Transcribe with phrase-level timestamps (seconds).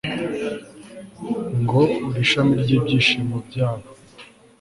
[1.61, 3.87] ngo uri ishami ry'ibyishimo byabo